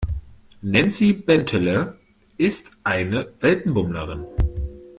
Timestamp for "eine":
2.83-3.33